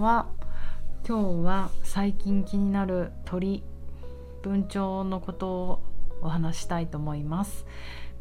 [0.00, 0.26] んは
[1.06, 3.62] 今日は最近気になる鳥
[4.42, 5.82] 文鳥のことを
[6.22, 7.66] お話したいと思います。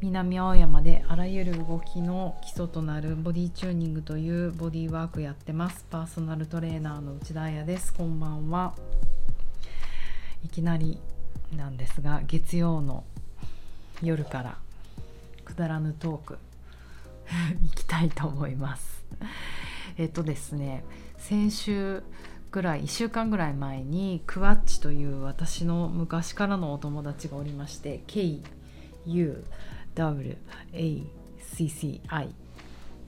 [0.02, 5.86] 南青山であらゆる動きの基礎となるボディチューニングというボディワークやってます。
[5.89, 7.93] パーソナルトレーナーの内田彩です。
[7.93, 8.73] こんばんは。
[10.43, 11.00] いきなり
[11.55, 13.05] なんですが月曜の
[14.02, 14.57] 夜から
[15.46, 16.38] くだらぬトーク
[17.66, 19.05] いきたいと思います。
[19.99, 20.84] えっとですね
[21.17, 22.02] 先週
[22.52, 29.49] ぐらい1週間ぐらい前にクワッチという私の昔からのお友達がおりまして KUWACCI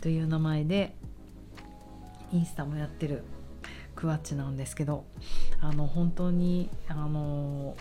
[0.01, 0.95] という名前で
[2.33, 3.23] インスタもやってる
[3.95, 5.05] クワッチなんですけど
[5.61, 7.75] あの本当にあの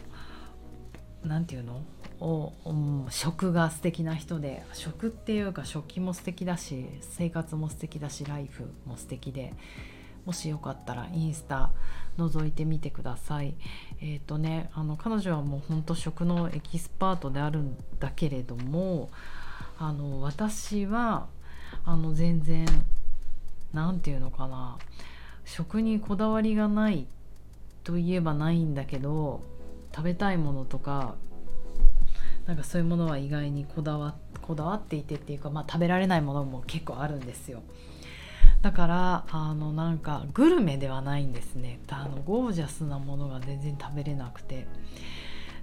[1.24, 1.83] 何て言うの？
[2.20, 9.55] を、うん、食が素敵な人で食っていうか食器も素敵だし生活も素敵だしライフも素敵で
[10.27, 11.70] もしよかったらインスタ
[12.19, 13.55] 覗いてみてください。
[14.03, 19.11] えっ、ー、とねあの彼女はもうほんと食のエキスパートであるんだけれども
[19.78, 21.27] あの私は
[21.84, 22.66] あの全然
[23.72, 24.78] 何て言うのかな
[25.44, 27.06] 食にこだわりがない
[27.83, 29.41] といえばないんだけど
[29.94, 31.14] 食べたいものとか
[32.51, 37.62] なんかそういうものは意外にこだわこだわっていてっていうか、まあ、食べられないものも結構あるんですよ。
[38.61, 44.67] だからあのなんかグルメではないんですねあのゴージャスなものが全然食べれなくて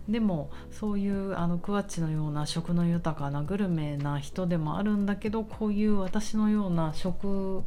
[0.08, 7.64] でもそういうあのクワッチのような食の豊かなグルメな人でもあるんだけどこういう私のような食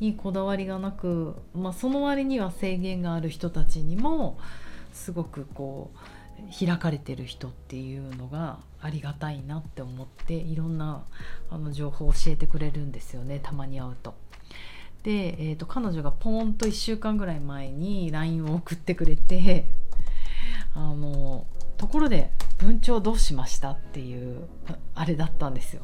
[0.00, 4.36] にこだわりがなく、まあ、その割には制限がある人たちにも
[4.92, 6.17] すごくこう
[6.58, 11.04] 開かれてる人っていうのがありがたいなって思っていろんな
[11.50, 14.14] あの情報を教えてくれるんですよねたまに会うと。
[15.02, 19.64] で、えーと、彼女がポーンと1週間ぐらい前に LINE を送ってくれて
[20.74, 21.46] あの
[21.76, 24.48] ところで文鳥どうしましたっていう
[24.94, 25.82] あれだったんですよ。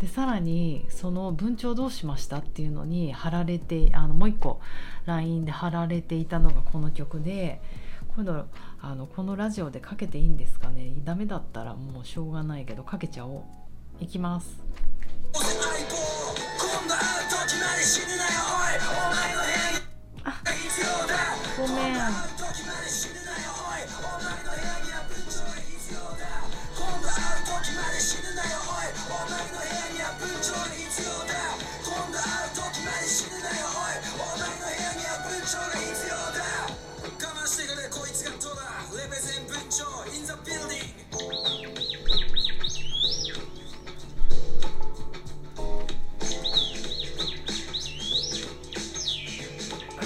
[0.00, 4.60] でさらにその文鳥どうしましたっていうのに貼られてあのもう一個
[5.06, 7.62] LINE で貼られていたのがこの曲で
[8.14, 8.46] 今度
[8.80, 10.92] あのこのラジオでかけていいんですかね？
[11.04, 13.42] ダメだったらもうしょうがないけどかけちゃおう。
[14.00, 14.58] いきます。
[21.58, 22.41] ごめん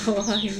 [0.06, 0.46] かわい。
[0.46, 0.50] い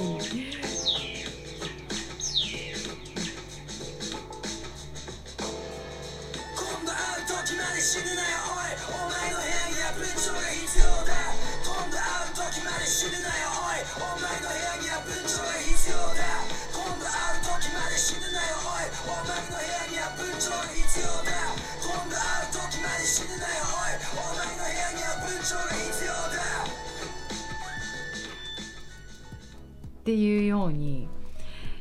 [30.06, 31.08] っていうように、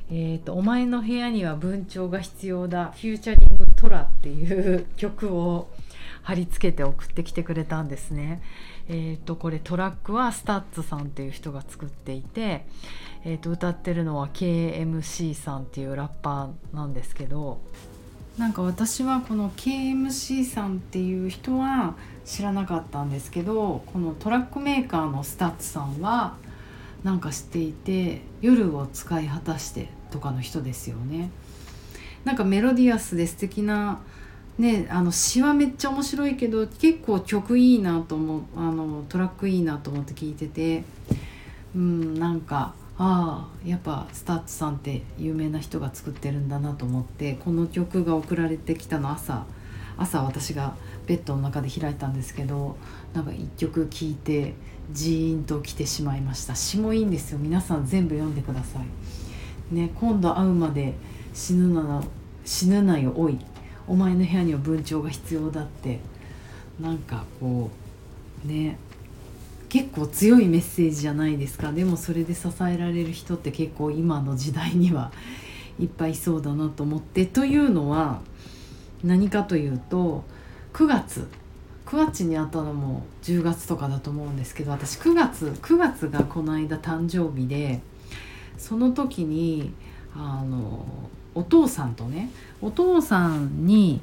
[0.10, 5.70] えーと「お前の部屋には文鳥が必要だ」フューチャリングトラっていう曲を
[6.24, 8.42] 貼り付けて送ってきてくれたんですね。
[8.88, 12.66] えー、とこれトラックは STUTS さんっていう人が作っていて、
[13.26, 17.60] えー、と歌ってるのは KMC さんっていうラッパーなんですけど
[18.40, 21.94] なんか私はこの KMC さんっていう人は
[22.26, 26.36] 知らなかったんですけどこのトラックメーカーの STUTS さんは
[27.06, 31.30] なんか知っていて夜を使い果たしてとかの人ですよね。
[32.24, 34.00] なんかメロディアスで素敵な
[34.58, 40.84] ねあの詩はめっちゃ面白いけど結構曲いいなと思うあのトラックいいなと思って聞いてて
[41.76, 49.46] うんなんかああやっぱ STUTS さんって有名な人が作ってるんだなと思ってこの曲が送られてきたの朝
[49.98, 50.76] 朝私が
[51.08, 52.78] ベッドの中で開いたんですけど
[53.14, 54.54] なんか一曲聴いて
[54.92, 56.56] ジーンと来てしまいました。
[56.56, 57.40] 詩もいいんですよ。
[57.40, 59.76] 皆さん全部読んでください。
[59.76, 60.94] ね今度会うまで
[61.34, 62.04] 死ぬなら
[62.44, 63.40] 死ぬなよおい。
[63.88, 66.00] お前の部屋には文鳥が必要だって。
[66.80, 67.72] なんかこ
[68.44, 68.78] うね
[69.70, 71.72] 結構強いメッセージじゃないですか。
[71.72, 75.12] でもそれで支えられる人って結構今の時代には
[75.80, 77.26] いっぱいいそうだなと思って。
[77.26, 78.22] というのは
[79.06, 80.24] 何かというと
[80.74, 81.28] 9月。
[81.86, 87.80] 9月にあったのも10月とかだと思うんですけど私9月9月がこの間誕生日で
[88.58, 89.72] その時に
[90.16, 90.84] あの
[91.36, 94.02] お父さんとねお父さんに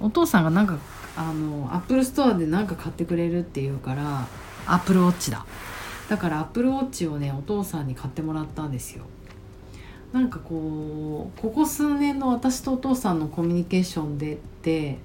[0.00, 0.78] お父さんがなんか
[1.16, 4.26] あのアップルストアで何か買ってくれるっていうから
[4.66, 5.46] アップルウォッチだ。
[6.08, 9.04] だからアップルウォッチをねお父さんに買ってもらったんですよ。
[10.16, 14.96] なんかこうここ数年の私とお父さんのコミュニケーションでって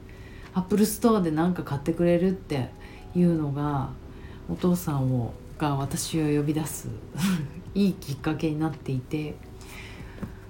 [0.53, 2.69] アップルストアで何か買ってくれるって
[3.13, 3.89] いうのが
[4.49, 6.87] お父さんをが私を呼び出す
[7.75, 9.35] いいきっかけになっていて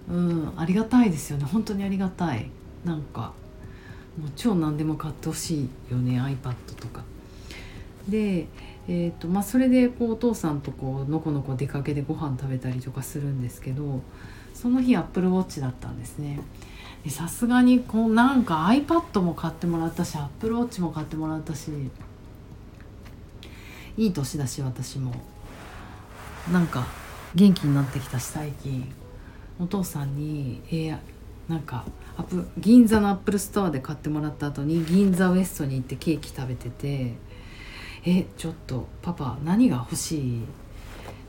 [0.08, 2.48] うんありがたいですよね本当にありがたい
[2.86, 3.34] なんか
[4.16, 7.04] もう超何でも買ってほしいよね iPad とか。
[8.08, 8.46] で、
[8.88, 14.02] えーとまあ、それでこうお父さんとこうのこのこ出かけでご飯食べたりとかするんですけど
[14.54, 16.40] その日 Apple Watch だったんですね。
[17.08, 21.72] さすがにこうなんか iPad も買ってもらったし Apple Watch も買ってもらったし
[23.98, 25.14] いい年だし私も。
[26.52, 26.86] なんか
[27.36, 28.92] 元気になってきたし最近。
[29.60, 30.98] お父さんに、えー、
[31.48, 31.86] なんか
[32.18, 37.14] アップ銀座のアップルストアで買ってもらった後に銀座ウエストに行ってケーキ食べてて
[38.06, 40.42] 「えちょっとパパ何が欲しい？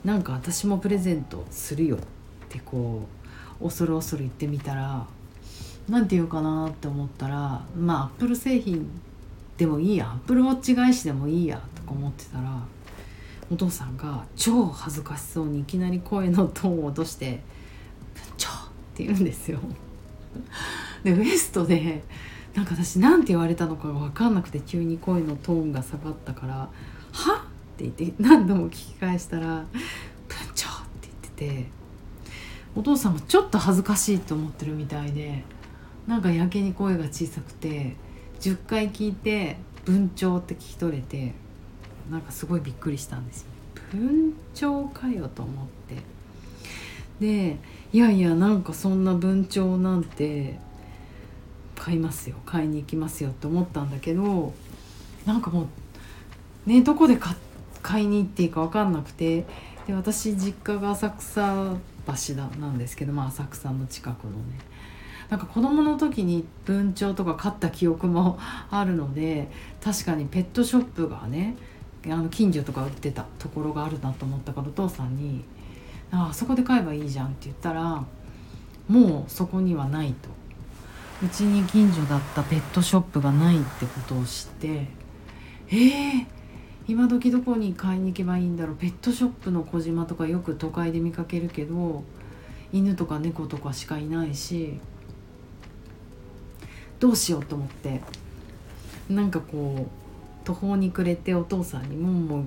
[0.05, 1.99] なんか私もプレゼントするよ」
[2.53, 3.07] ってこ
[3.61, 5.07] う恐る恐る言ってみたら
[5.89, 8.89] 何て言うかなって思ったらまあアップル製品
[9.57, 12.63] でもいいやアップルウォッチ返しでもいいやとか思ってたら
[13.51, 17.41] お父さんが超恥ずかしそうにいきなり声のトーンを落として
[18.15, 18.53] 「部長!」っ
[18.95, 19.59] て言うんですよ。
[21.05, 22.05] でウエストで
[22.55, 26.55] なんか私何て言われたのかが分かんなくて急に声のトーンが下がったから
[27.13, 27.39] 「はっ?」
[27.83, 29.65] って言って何度も聞き返したら
[30.29, 31.09] 「文鳥!」って
[31.45, 31.82] 言ってて
[32.75, 35.45] お父さんもちょっと恥ずかしいと思ってるみたいで
[36.07, 37.97] なんかやけに声が小さくて
[38.41, 41.35] 10回聞いて「文鳥」って聞き取れて
[42.11, 43.49] なんかすごいびっくりしたんですよ。
[43.93, 45.97] 文鳥かよと思って
[47.21, 47.59] で
[47.93, 50.59] いやいやなんかそんな文鳥なんて
[51.79, 54.55] 買いますよ買いに行きますよって思ったんだけど
[55.27, 55.69] なんかも
[56.67, 57.19] うねどこで
[57.83, 59.45] 買いに行っていいか分かんなくて
[59.87, 61.75] で私実家が浅草
[62.07, 64.39] 橋だなんですけど、まあ、浅草の近くのね。
[65.31, 68.39] なんか子供の時に文鳥とか買った記憶も
[68.71, 69.49] あるので
[69.83, 71.57] 確かにペットショップがね
[72.05, 75.43] あの近所とか売ってたところがあるなと思ったからお父さんに
[76.11, 78.05] ああそこで買えばいいじゃんって言ったら
[78.89, 80.29] もうそこにはないと
[81.25, 84.87] うちに近所だったペットショップがないってことを知って
[85.69, 86.27] えー、
[86.89, 88.77] 今時どこに買いに行けばいいんだろう？
[88.77, 92.05] ペットショップの小島とかよく都会で見かけるけど
[92.73, 94.79] 犬とか猫とかしかいないし
[96.99, 98.01] どうしようと思って。
[99.11, 102.47] なんかこう途方に暮れてお父さんにもも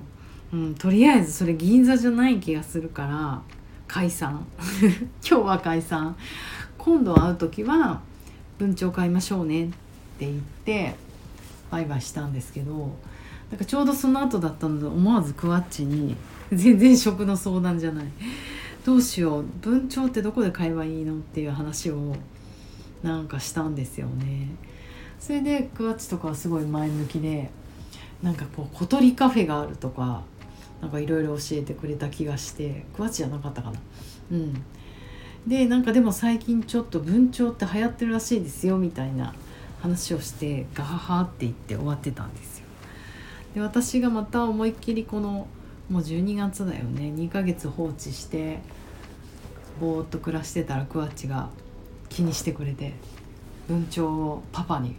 [0.52, 3.42] う、うん、とりあえずそれ銀座じゃない気がするから
[3.86, 4.46] 解散。
[5.22, 6.16] 今日は解散。
[6.78, 8.00] 今度会う時は
[8.58, 9.74] 文鳥買いましょうねって
[10.20, 10.34] 言っ
[10.64, 10.94] て
[11.70, 12.96] バイバイしたんですけど
[13.50, 16.16] なんかちょうどその後だったので思わずクワッチに
[16.52, 18.06] 全然食の相談じゃない。
[18.84, 22.14] どうしよう文鳥ってどこで買えばいいのっていう話を
[23.02, 24.48] なんかしたんですよね。
[25.18, 27.50] それでクワッチとかはすごい前向きで
[28.22, 30.22] なんかこう小鳥カフェがあるとか
[30.80, 33.78] なんかいろいろ教えてくれた気がしてクワッチじゃなかったかな。
[34.32, 34.54] うん。
[35.46, 39.34] でなんかでも最近ちょっと文鳥って流行ってるらしいですよみたいな
[39.80, 42.55] 話をしてガハハって言って終わってたんです。
[43.56, 45.46] で私がまた思いっきりこの
[45.88, 48.58] もう12月だよね2ヶ月放置して
[49.80, 51.48] ぼーっと暮らしてたらクワッチが
[52.10, 52.92] 気にしてくれて
[53.66, 54.94] 文鳥をパパに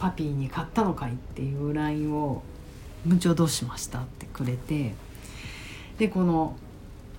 [0.00, 2.42] パピーに買ったのかいっていう LINE を
[3.06, 4.92] 「文鳥どうしました?」ってくれて
[5.98, 6.56] でこの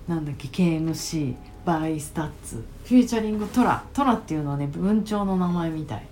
[0.06, 6.06] なんだっけ KMC バイスタッツフューチャリングトラトラっていうのはね文鳥の名前みたい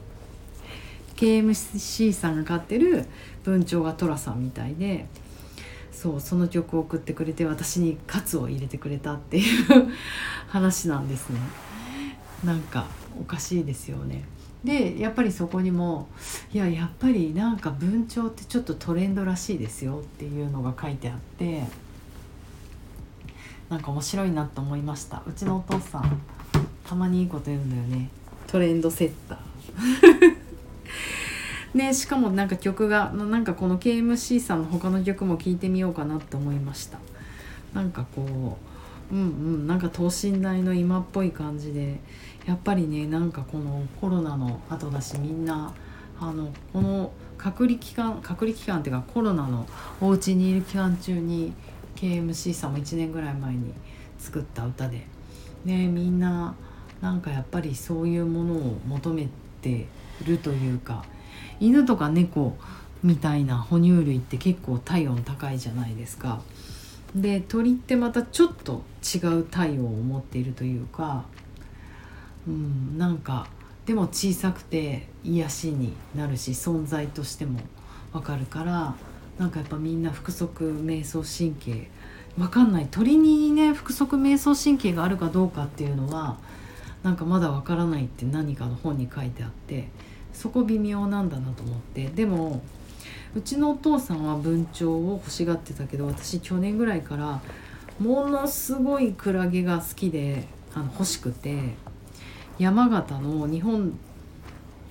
[1.21, 3.05] KMC さんが飼ってる
[3.45, 5.05] 文鳥がトラさんみたいで
[5.93, 9.45] そうその曲を送ってくれて私にカツを入れてくれたっていう
[10.49, 11.39] 話なんですね。
[12.43, 12.87] なんか
[13.21, 14.25] おかしいですよね。
[14.65, 16.09] でやっぱりそこにも
[16.55, 21.65] いややっぱりなんか文鳥ってちょっとトレンドらしいですよっていうのが書いてあって
[23.69, 25.23] なんか面白いなと思いました。
[25.27, 26.23] うちのお父さん
[26.89, 28.09] たまにいいこと言うんだよね。
[28.47, 30.50] トレンドセッター。
[31.75, 36.99] ねしかもなんか曲がなんかこの KMC さんの他の曲も聴いてみようかなって思いました。
[37.75, 38.59] なんかこ
[39.13, 42.01] ううんうんなんか等身大の今っぽい感じで
[42.47, 45.73] やっぱりねなんかこのコロナの後だしみんな
[46.21, 49.67] あのこの隔離期間隔離期間っていうかコロナの
[50.01, 51.53] お家にいる期間中に
[51.97, 53.73] KMC さんも1年ぐらい前に
[54.19, 55.07] 作った歌で
[55.65, 56.55] ねみんな
[57.01, 59.29] なんかやっぱりそういうものを求め
[59.63, 59.87] て
[60.25, 61.05] るというか
[61.61, 62.57] 犬とか猫
[63.03, 66.41] みたいな哺乳類って結構体温高いじゃないですか。
[67.15, 71.25] で鳥ってまたちょっと違う体温を持っているというか、
[72.47, 73.49] うん、なんか
[73.87, 77.59] でも小さくて癒しになるし存在としても
[78.13, 78.95] わかるから
[79.39, 81.89] なんかやっぱみんな腹側瞑想神経
[82.39, 86.39] わかんない鳥にね腹側瞑想神経があるかどうかっていうのは
[87.03, 89.89] なんかまだわからないって何かの本に書いてあって
[90.33, 92.07] そこ微妙なんだなと思って。
[92.09, 92.63] でも
[93.35, 97.41] うちのお父さんは文鳥を欲しがってたけど私去年ぐらいから
[98.01, 101.75] ものすごいクラゲが好きであの欲しくて
[102.59, 103.97] 山形の日本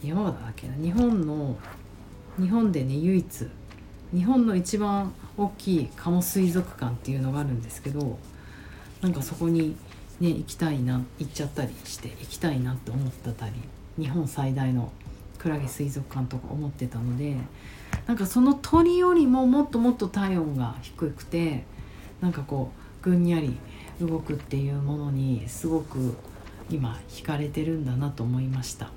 [0.01, 0.75] 山形だっけな？
[0.75, 1.58] 日本の
[2.39, 3.48] 日本でね唯一
[4.13, 8.17] 日本の一番大きい鴨水族館っていうのがあるんですけど
[9.01, 9.75] なんかそこに
[10.22, 13.53] ね行きたいな行っちゃったりして行きたいなって思ってたり
[13.98, 14.93] 日本最大の
[15.39, 17.36] クラゲ水族館とか思ってたので
[18.05, 21.63] なんかその鳥よりももっともっと体温が低くて
[22.22, 23.58] なんかこうぐんにゃり
[24.01, 26.15] 動くっていうものにすごく
[26.69, 28.91] 今惹かれてるんだなと思いました。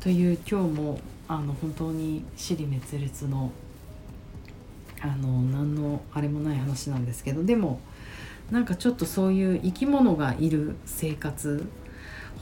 [0.00, 3.50] という今日もあの本当に死に滅裂の
[5.00, 7.80] あの何のあれもない話なんですけどでも
[8.50, 11.66] なんかちょっとそういう生き物がいる生活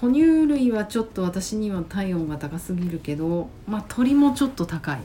[0.02, 5.00] 哺乳類はちょっと私には体温が高すぎるけどまあ鳥もちょっと高い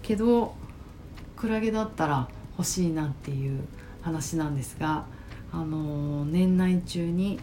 [0.00, 0.54] けど
[1.36, 2.26] クラゲだったら
[2.56, 3.60] 欲しいなっていう
[4.00, 5.04] 話なんですが、
[5.52, 7.38] あの年内中に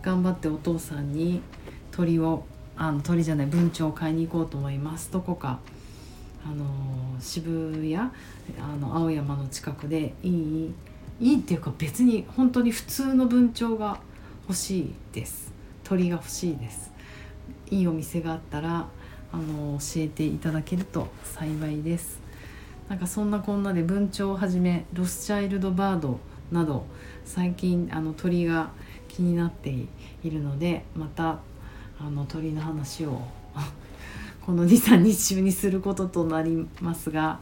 [0.00, 1.42] 頑張ってお父さんに
[1.90, 2.46] 鳥を
[2.76, 5.12] あの鳥じゃない文鳥を買いに行こうと思います。
[5.12, 5.58] どこか、
[6.46, 6.64] あの
[7.20, 8.10] 渋谷あ
[8.80, 10.74] の青山の近くでいい
[11.20, 14.00] いいっていうか別に本当に普通の文鳥が
[14.48, 15.51] 欲しいです。
[15.92, 16.90] 鳥が欲しいです。
[17.70, 18.86] いいお店があったら
[19.30, 22.18] あの教えていただけると幸いです。
[22.88, 26.18] なんかそんなこんなで文鳥をはじめロスチャイルドバード
[26.50, 26.86] など
[27.26, 28.70] 最近あの鳥が
[29.06, 29.86] 気になってい
[30.24, 31.40] るのでまた
[32.00, 33.20] あの鳥の話を
[34.46, 37.38] この23日中にすることとなりますが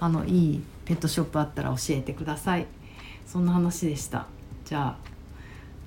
[0.00, 2.66] あのいいペットショップあったら教えてください
[3.26, 4.26] そんな話でした
[4.64, 4.96] じゃあ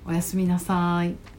[0.06, 1.33] おやすみなさい